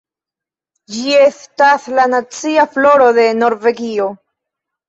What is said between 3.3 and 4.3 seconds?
Norvegio.